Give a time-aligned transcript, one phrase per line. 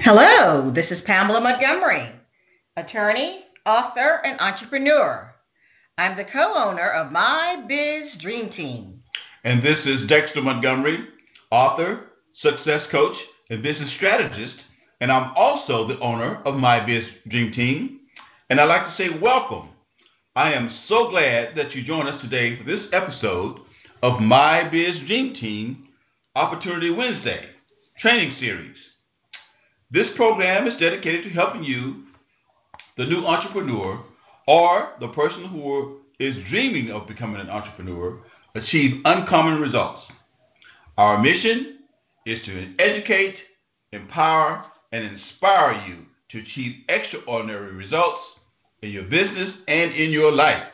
[0.00, 2.12] Hello, this is Pamela Montgomery,
[2.76, 5.34] attorney, author, and entrepreneur.
[5.98, 9.02] I'm the co owner of My Biz Dream Team.
[9.42, 10.98] And this is Dexter Montgomery,
[11.50, 12.04] author,
[12.40, 13.16] success coach,
[13.50, 14.54] and business strategist.
[15.00, 18.00] And I'm also the owner of My Biz Dream Team.
[18.50, 19.70] And I'd like to say welcome.
[20.36, 23.58] I am so glad that you join us today for this episode
[24.02, 25.88] of My Biz Dream Team
[26.36, 27.46] Opportunity Wednesday
[28.00, 28.76] training series.
[29.90, 32.04] This program is dedicated to helping you,
[32.98, 34.04] the new entrepreneur,
[34.46, 38.18] or the person who is dreaming of becoming an entrepreneur,
[38.54, 40.02] achieve uncommon results.
[40.98, 41.78] Our mission
[42.26, 43.36] is to educate,
[43.92, 48.20] empower, and inspire you to achieve extraordinary results
[48.82, 50.64] in your business and in your life.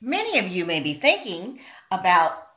[0.00, 1.58] Many of you may be thinking
[1.90, 2.48] about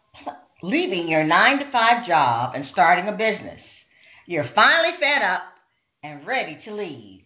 [0.61, 3.59] leaving your nine to five job and starting a business.
[4.25, 5.43] You're finally fed up
[6.03, 7.21] and ready to leave.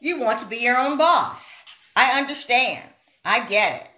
[0.00, 1.38] You want to be your own boss.
[1.96, 2.88] I understand.
[3.24, 3.88] I get it.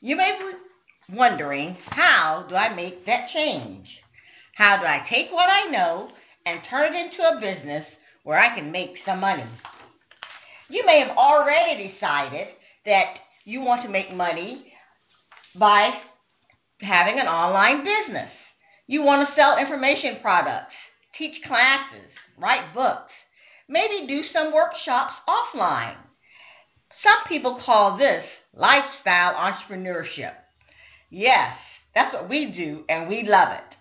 [0.00, 3.88] You may be wondering how do I make that change?
[4.54, 6.10] How do I take what I know
[6.44, 7.86] and turn it into a business
[8.24, 9.48] where I can make some money?
[10.68, 12.48] You may have already decided
[12.86, 13.14] that
[13.44, 14.72] you want to make money
[15.54, 15.90] by
[16.80, 18.30] having an online business.
[18.86, 20.74] You want to sell information products,
[21.16, 23.12] teach classes, write books,
[23.68, 25.96] maybe do some workshops offline.
[27.02, 30.34] Some people call this lifestyle entrepreneurship.
[31.10, 31.56] Yes,
[31.94, 33.76] that's what we do, and we love it.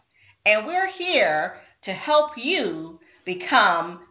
[0.45, 4.01] And we're here to help you become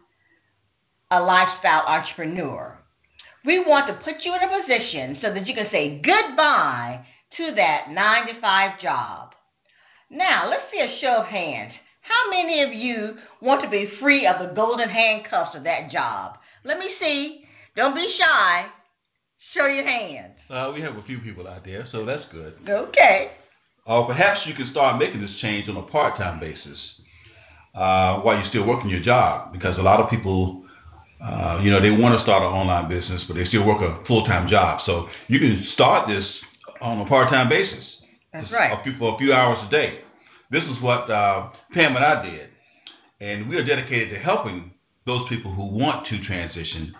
[1.09, 2.77] a lifestyle entrepreneur.
[3.45, 7.05] We want to put you in a position so that you can say goodbye
[7.37, 9.33] to that nine to five job.
[10.09, 11.73] Now, let's see a show of hands.
[12.01, 16.37] How many of you want to be free of the golden handcuffs of that job?
[16.63, 17.43] Let me see.
[17.75, 18.65] Don't be shy.
[19.53, 20.33] Show your hands.
[20.49, 22.53] Uh, we have a few people out there, so that's good.
[22.67, 23.31] Okay.
[23.85, 26.79] Or perhaps you can start making this change on a part time basis
[27.73, 30.65] uh, while you're still working your job because a lot of people.
[31.23, 34.03] Uh, you know, they want to start an online business, but they still work a
[34.07, 34.81] full time job.
[34.87, 36.25] So you can start this
[36.81, 37.85] on a part time basis.
[38.33, 38.71] That's right.
[38.71, 39.99] A few, for a few hours a day.
[40.51, 42.49] This is what uh, Pam and I did.
[43.21, 44.71] And we are dedicated to helping
[45.05, 46.93] those people who want to transition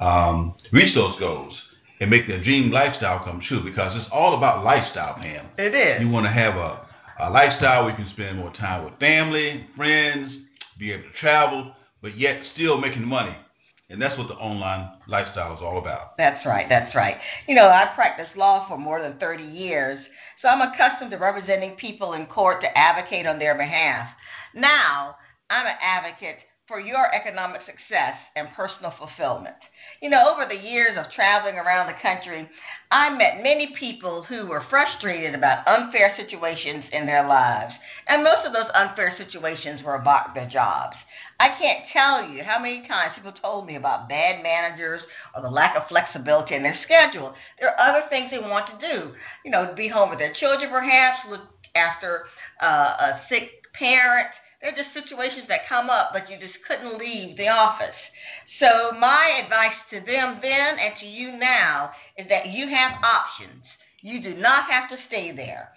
[0.00, 1.56] um, reach those goals
[2.00, 5.46] and make their dream lifestyle come true because it's all about lifestyle, Pam.
[5.58, 6.02] It is.
[6.02, 6.86] You want to have a,
[7.20, 10.32] a lifestyle where you can spend more time with family, friends,
[10.78, 13.36] be able to travel, but yet still making money.
[13.90, 16.16] And that's what the online lifestyle is all about.
[16.16, 16.66] That's right.
[16.68, 17.16] That's right.
[17.48, 19.98] You know, I practiced law for more than 30 years,
[20.40, 24.08] so I'm accustomed to representing people in court to advocate on their behalf.
[24.54, 25.16] Now,
[25.50, 26.36] I'm an advocate
[26.70, 29.56] for your economic success and personal fulfillment.
[30.00, 32.48] You know, over the years of traveling around the country,
[32.92, 37.74] I met many people who were frustrated about unfair situations in their lives.
[38.06, 40.96] And most of those unfair situations were about their jobs.
[41.40, 45.00] I can't tell you how many times people told me about bad managers
[45.34, 47.34] or the lack of flexibility in their schedule.
[47.58, 49.12] There are other things they want to do.
[49.44, 51.42] You know, be home with their children perhaps, look
[51.74, 52.26] after
[52.62, 54.28] uh, a sick parent
[54.60, 57.96] they're just situations that come up, but you just couldn't leave the office.
[58.58, 63.64] So, my advice to them then and to you now is that you have options.
[64.02, 65.70] You do not have to stay there.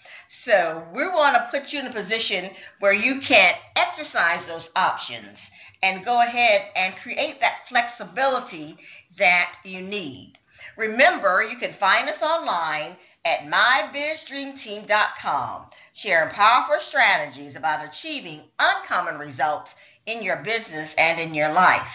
[0.45, 2.49] So, we want to put you in a position
[2.79, 5.37] where you can exercise those options
[5.81, 8.75] and go ahead and create that flexibility
[9.17, 10.33] that you need.
[10.77, 12.95] Remember, you can find us online
[13.25, 15.65] at mybizdreamteam.com,
[16.01, 19.69] sharing powerful strategies about achieving uncommon results
[20.05, 21.87] in your business and in your life.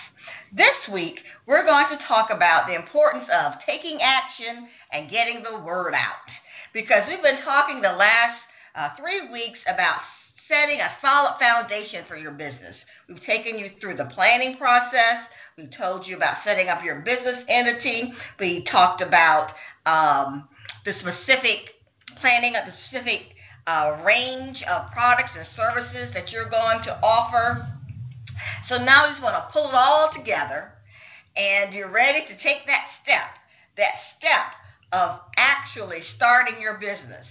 [0.57, 5.59] This week, we're going to talk about the importance of taking action and getting the
[5.59, 6.15] word out.
[6.73, 8.41] Because we've been talking the last
[8.75, 10.01] uh, three weeks about
[10.49, 12.75] setting a solid foundation for your business.
[13.07, 15.29] We've taken you through the planning process.
[15.59, 18.15] We told you about setting up your business entity.
[18.41, 19.53] We talked about
[19.85, 20.49] um,
[20.89, 21.77] the specific
[22.19, 23.37] planning of the specific
[23.67, 27.69] uh, range of products and services that you're going to offer.
[28.69, 30.73] So now you just want to pull it all together
[31.37, 33.37] and you're ready to take that step,
[33.77, 34.55] that step
[34.93, 37.27] of actually starting your business.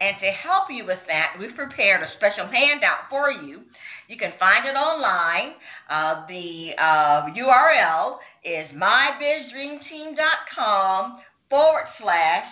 [0.00, 3.60] And to help you with that, we've prepared a special handout for you.
[4.08, 5.52] You can find it online.
[5.88, 11.20] Uh, the uh, URL is mybizdreamteam.com
[11.50, 12.46] forward slash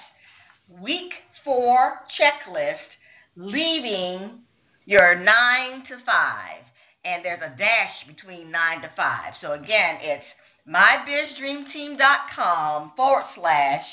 [0.81, 1.13] week
[1.45, 2.79] four checklist
[3.37, 4.41] leaving
[4.87, 6.65] your nine to five.
[7.05, 9.33] and there's a dash between 9 to 5.
[9.41, 10.23] So again, it's
[10.69, 13.87] mybizdreamteam.com forward slash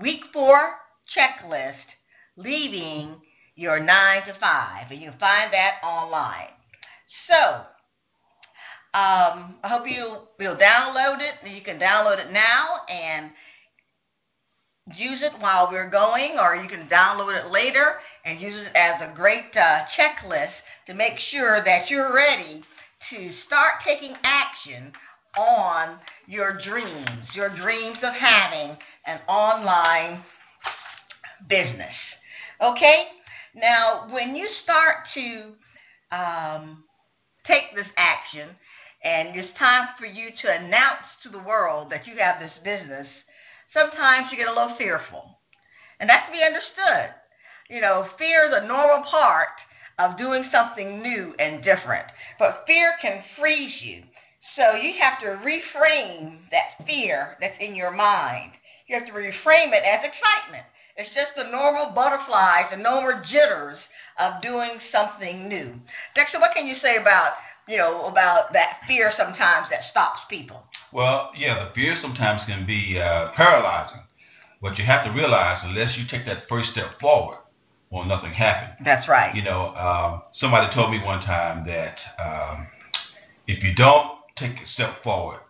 [0.00, 0.76] week four
[1.14, 1.74] checklist
[2.36, 3.20] leaving
[3.54, 4.90] your 9 to 5.
[4.90, 6.48] And you can find that online.
[7.28, 7.66] So,
[8.94, 11.34] um, I hope you will download it.
[11.46, 13.30] You can download it now and
[14.94, 17.94] use it while we're going, or you can download it later
[18.24, 20.52] and use it as a great uh, checklist
[20.86, 22.62] to make sure that you're ready
[23.10, 24.92] to start taking action
[25.36, 30.22] on your dreams, your dreams of having an online
[31.48, 31.94] business.
[32.60, 33.04] Okay?
[33.54, 36.84] Now, when you start to um,
[37.46, 38.50] take this action,
[39.04, 43.06] and it's time for you to announce to the world that you have this business,
[43.76, 45.38] sometimes you get a little fearful.
[46.00, 47.14] And that's to be understood.
[47.68, 49.60] You know, fear is a normal part
[49.98, 52.06] of doing something new and different.
[52.38, 54.02] But fear can freeze you.
[54.56, 58.52] So you have to reframe that fear that's in your mind.
[58.86, 60.64] You have to reframe it as excitement.
[60.96, 63.78] It's just the normal butterflies, the normal jitters
[64.18, 65.74] of doing something new.
[66.14, 67.32] Dexter, what can you say about
[67.68, 70.62] you know about that fear sometimes that stops people?
[70.92, 74.02] Well, yeah, the fear sometimes can be uh, paralyzing.
[74.62, 77.38] But you have to realize, unless you take that first step forward,
[77.90, 78.84] well, nothing happen.
[78.84, 79.34] That's right.
[79.34, 82.66] You know, um, somebody told me one time that um,
[83.46, 85.40] if you don't take a step forward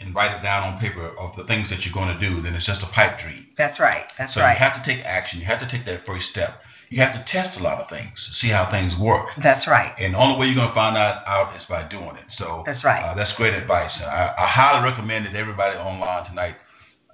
[0.00, 2.54] and write it down on paper of the things that you're going to do, then
[2.54, 3.46] it's just a pipe dream.
[3.56, 4.04] That's right.
[4.18, 4.56] That's so right.
[4.58, 5.38] So you have to take action.
[5.38, 6.60] You have to take that first step.
[6.92, 9.28] You have to test a lot of things to see how things work.
[9.42, 9.92] That's right.
[9.98, 12.28] And the only way you're going to find out, out is by doing it.
[12.36, 13.00] So that's right.
[13.00, 13.92] Uh, that's great advice.
[13.98, 16.56] I, I highly recommend that everybody online tonight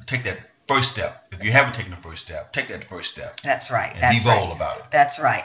[0.09, 1.31] take that first step.
[1.31, 3.39] If you haven't taken the first step, take that first step.
[3.45, 3.95] That's right.
[3.95, 4.57] And That's be bold right.
[4.57, 4.85] about it.
[4.91, 5.45] That's right.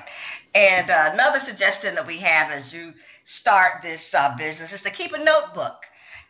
[0.56, 2.94] And uh, another suggestion that we have as you
[3.41, 5.77] start this uh, business is to keep a notebook.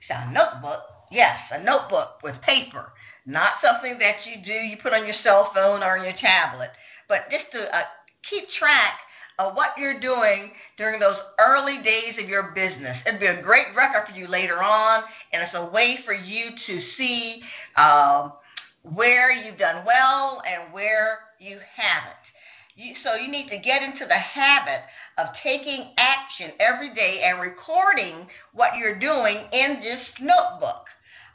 [0.07, 2.91] So a notebook, yes, a notebook with paper,
[3.25, 6.71] not something that you do you put on your cell phone or your tablet,
[7.13, 7.83] but just to uh,
[8.27, 8.93] keep track
[9.37, 12.97] of what you're doing during those early days of your business.
[13.05, 16.49] It'd be a great record for you later on, and it's a way for you
[16.65, 17.43] to see
[17.77, 18.33] um,
[18.95, 22.15] where you've done well and where you haven't.
[22.75, 24.81] You, so you need to get into the habit
[25.19, 30.85] of taking action every day and recording what you're doing in this notebook.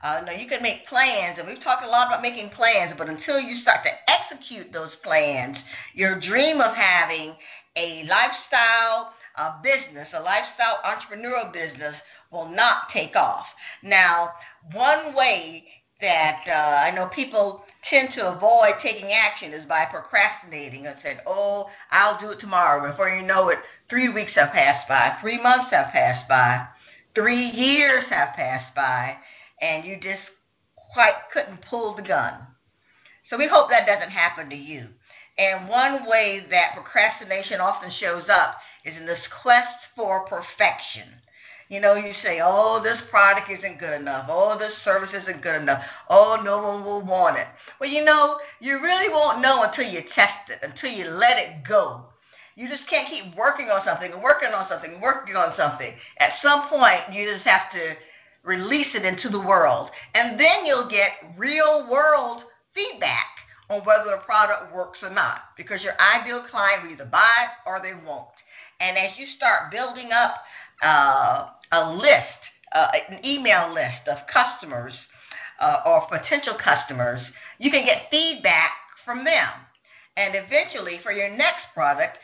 [0.02, 3.08] Uh, now you can make plans, and we've talked a lot about making plans, but
[3.08, 5.56] until you start to execute those plans,
[5.94, 7.34] your dream of having
[7.76, 11.94] a lifestyle uh, business, a lifestyle entrepreneurial business,
[12.30, 13.46] will not take off.
[13.82, 14.30] Now,
[14.72, 15.64] one way
[16.00, 21.22] that uh, I know people tend to avoid taking action is by procrastinating and said,
[21.26, 23.58] "Oh, I'll do it tomorrow." Before you know it,
[23.90, 26.66] three weeks have passed by, three months have passed by,
[27.14, 29.16] three years have passed by,
[29.60, 30.22] and you just
[30.92, 32.34] quite couldn't pull the gun.
[33.30, 34.88] So we hope that doesn't happen to you.
[35.36, 41.20] And one way that procrastination often shows up is in this quest for perfection.
[41.68, 44.26] You know, you say, oh, this product isn't good enough.
[44.30, 45.82] Oh, this service isn't good enough.
[46.08, 47.46] Oh, no one will want it.
[47.78, 51.68] Well, you know, you really won't know until you test it, until you let it
[51.68, 52.06] go.
[52.56, 55.92] You just can't keep working on something and working on something and working on something.
[56.18, 57.94] At some point, you just have to
[58.44, 59.90] release it into the world.
[60.14, 62.42] And then you'll get real world
[62.74, 63.26] feedback
[63.70, 67.68] on whether the product works or not because your ideal client will either buy it
[67.68, 68.28] or they won't.
[68.80, 70.34] And as you start building up
[70.82, 72.38] uh, a list,
[72.74, 74.94] uh, an email list of customers
[75.60, 77.20] uh, or potential customers,
[77.58, 78.70] you can get feedback
[79.04, 79.48] from them.
[80.16, 82.18] And eventually, for your next product,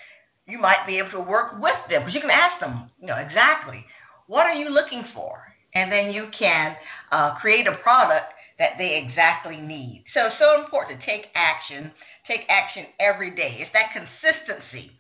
[0.47, 3.16] you might be able to work with them because you can ask them, you know,
[3.16, 3.85] exactly
[4.26, 6.76] what are you looking for, and then you can
[7.10, 10.04] uh, create a product that they exactly need.
[10.14, 11.90] So it's so important to take action,
[12.26, 13.58] take action every day.
[13.58, 14.92] It's that consistency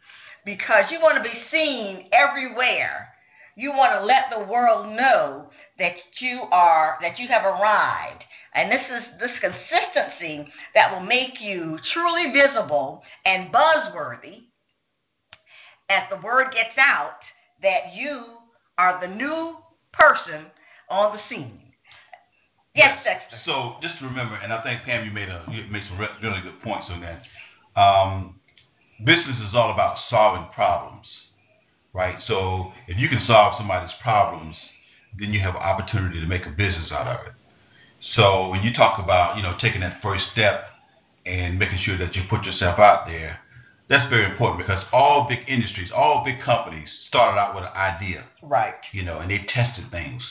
[0.44, 3.08] because you want to be seen everywhere
[3.56, 8.70] you want to let the world know that you are that you have arrived and
[8.70, 14.44] this is this consistency that will make you truly visible and buzzworthy
[15.88, 17.18] as the word gets out
[17.62, 18.24] that you
[18.78, 19.56] are the new
[19.92, 20.46] person
[20.90, 21.60] on the scene
[22.74, 23.20] yes, yes.
[23.30, 23.38] Dexter.
[23.44, 26.60] so just remember and i think pam you made a you made some really good
[26.62, 27.22] points on that
[27.80, 28.36] um,
[29.04, 31.06] business is all about solving problems
[31.94, 32.16] right?
[32.26, 34.56] So if you can solve somebody's problems,
[35.18, 37.32] then you have an opportunity to make a business out of it.
[38.16, 40.64] So when you talk about, you know, taking that first step
[41.24, 43.38] and making sure that you put yourself out there,
[43.88, 48.24] That's very important because all big industries, all big companies started out with an idea.
[48.42, 48.74] Right.
[48.92, 50.22] You know, and they tested things.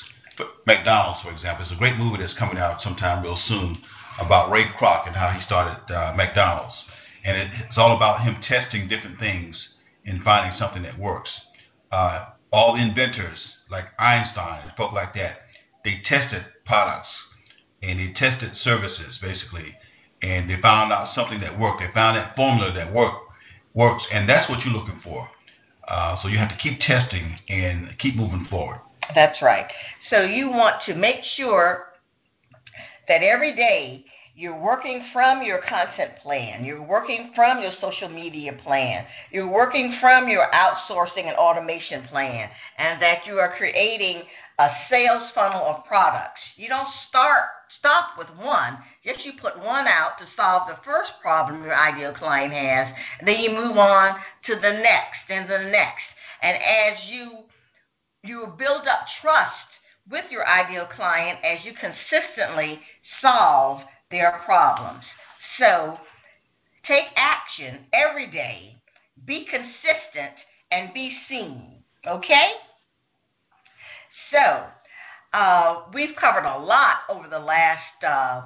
[0.65, 3.81] McDonald's, for example, is a great movie that's coming out sometime real soon
[4.19, 6.75] about Ray Kroc and how he started uh, McDonald's.
[7.23, 9.69] And it, it's all about him testing different things
[10.05, 11.29] and finding something that works.
[11.91, 15.37] Uh, all inventors, like Einstein and folk like that,
[15.83, 17.09] they tested products
[17.81, 19.75] and they tested services, basically,
[20.21, 21.81] and they found out something that worked.
[21.81, 23.17] They found that formula that worked
[23.73, 25.27] works, and that's what you're looking for.
[25.87, 28.79] Uh, so you have to keep testing and keep moving forward.
[29.13, 29.65] That's right.
[30.09, 31.87] So you want to make sure
[33.07, 36.63] that every day you're working from your content plan.
[36.63, 39.05] You're working from your social media plan.
[39.31, 42.49] You're working from your outsourcing and automation plan,
[42.79, 44.23] and that you are creating
[44.59, 46.41] a sales funnel of products.
[46.57, 47.45] You don't start
[47.79, 48.77] stop with one.
[49.03, 52.93] Just you put one out to solve the first problem your ideal client has,
[53.25, 56.05] then you move on to the next and the next.
[56.41, 57.43] And as you
[58.23, 59.67] you build up trust
[60.09, 62.79] with your ideal client as you consistently
[63.21, 63.81] solve
[64.11, 65.03] their problems.
[65.59, 65.97] So
[66.85, 68.77] take action every day,
[69.25, 70.35] be consistent,
[70.71, 71.83] and be seen.
[72.07, 72.51] Okay?
[74.31, 74.65] So,
[75.33, 78.43] uh, we've covered a lot over the last uh,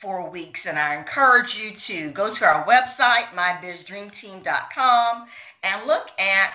[0.00, 5.26] four weeks, and I encourage you to go to our website, mybizdreamteam.com,
[5.64, 6.50] and look at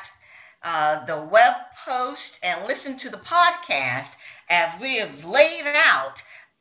[0.63, 1.53] uh, the web
[1.85, 4.07] post and listen to the podcast
[4.49, 6.13] as we have laid out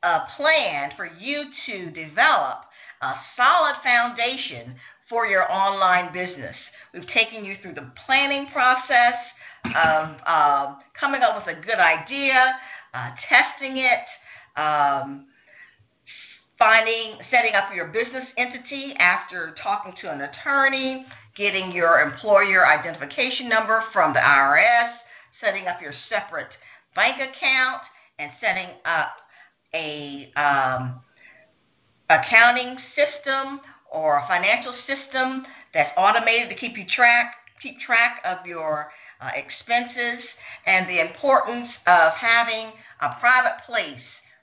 [0.02, 2.64] a plan for you to develop
[3.02, 4.74] a solid foundation
[5.08, 6.56] for your online business.
[6.92, 9.14] We've taken you through the planning process
[9.64, 12.54] of uh, coming up with a good idea,
[12.94, 15.26] uh, testing it, um,
[16.58, 23.48] finding, setting up your business entity after talking to an attorney, getting your employer identification
[23.48, 24.94] number from the IRS,
[25.40, 26.50] setting up your separate
[26.94, 27.82] bank account,
[28.18, 29.16] and setting up
[29.74, 31.00] a um,
[32.10, 38.44] accounting system or a financial system that's automated to keep you track keep track of
[38.44, 38.90] your
[39.22, 40.24] uh, expenses
[40.66, 44.02] and the importance of having a private place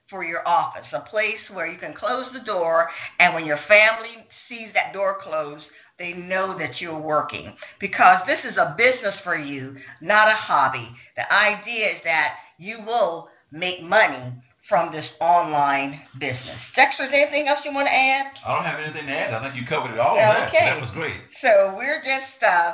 [0.10, 4.26] for your office, a place where you can close the door, and when your family
[4.48, 5.66] sees that door closed,
[6.00, 10.90] they know that you're working because this is a business for you, not a hobby.
[11.16, 14.34] The idea is that you will make money
[14.68, 16.58] from this online business.
[16.76, 18.28] Dexter, is there anything else you want to add?
[18.46, 19.34] I don't have anything to add.
[19.34, 20.16] I think you covered it all.
[20.16, 20.22] Okay.
[20.54, 20.76] That.
[20.76, 21.18] that was great.
[21.42, 22.74] So we're just uh,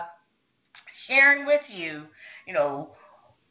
[1.08, 2.04] sharing with you,
[2.48, 2.90] you know,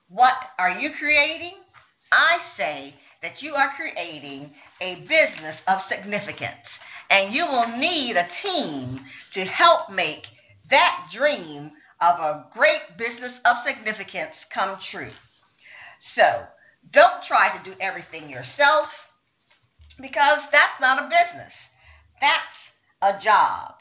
[0.08, 1.54] What are you creating?
[2.12, 6.66] I say that you are creating a business of significance,
[7.10, 9.00] and you will need a team
[9.34, 10.22] to help make
[10.70, 15.12] that dream of a great business of significance come true.
[16.14, 16.44] So,
[16.92, 18.88] don't try to do everything yourself
[20.00, 21.52] because that's not a business.
[22.20, 22.56] That's
[23.02, 23.75] a job.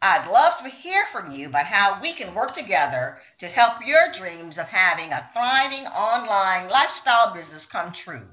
[0.00, 4.12] I'd love to hear from you about how we can work together to help your
[4.16, 8.26] dreams of having a thriving online lifestyle business come true.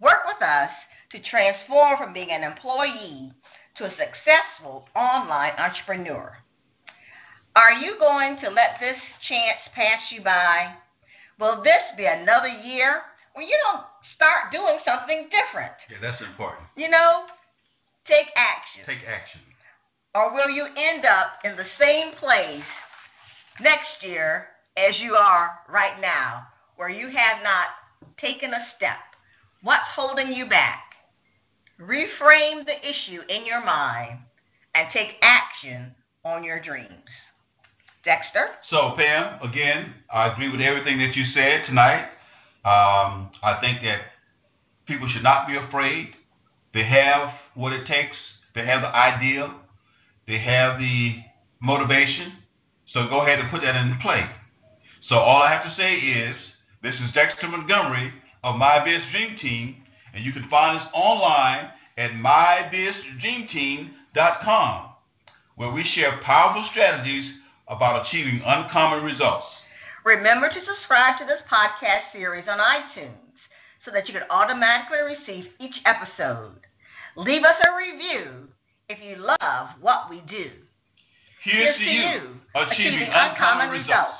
[0.00, 0.70] Work with us
[1.12, 3.32] to transform from being an employee
[3.76, 6.38] to a successful online entrepreneur.
[7.54, 8.96] Are you going to let this
[9.28, 10.74] chance pass you by?
[11.38, 13.02] Will this be another year
[13.34, 13.84] when you don't
[14.14, 15.72] start doing something different?
[15.90, 16.68] Yeah, that's important.
[16.74, 17.24] You know,
[18.06, 18.84] take action.
[18.86, 19.40] Take action.
[20.16, 22.64] Or will you end up in the same place
[23.60, 26.46] next year as you are right now,
[26.76, 27.66] where you have not
[28.18, 28.96] taken a step?
[29.62, 30.80] What's holding you back?
[31.78, 34.20] Reframe the issue in your mind
[34.74, 35.94] and take action
[36.24, 37.10] on your dreams.
[38.02, 38.48] Dexter?
[38.70, 42.06] So, Pam, again, I agree with everything that you said tonight.
[42.64, 44.00] Um, I think that
[44.86, 46.14] people should not be afraid.
[46.72, 48.16] They have what it takes,
[48.54, 49.52] they have the ideal,
[50.26, 51.16] they have the
[51.60, 52.32] motivation.
[52.92, 54.28] So go ahead and put that into play.
[55.08, 56.36] So all I have to say is,
[56.82, 59.76] this is Dexter Montgomery of My Biz Dream Team,
[60.14, 64.90] and you can find us online at mybizdreamteam.com,
[65.56, 67.32] where we share powerful strategies
[67.68, 69.46] about achieving uncommon results.
[70.04, 73.14] Remember to subscribe to this podcast series on iTunes
[73.84, 76.60] so that you can automatically receive each episode.
[77.16, 78.48] Leave us a review
[78.88, 80.50] if you love what we do.
[81.42, 84.18] Here's, to you, achieving uncommon results.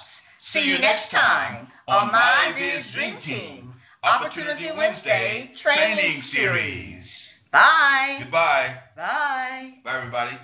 [0.52, 7.04] See you next time on My Biz Dream Team Opportunity Wednesday Training Series.
[7.52, 8.18] Bye.
[8.22, 8.76] Goodbye.
[8.96, 9.74] Bye.
[9.84, 10.36] Bye, everybody.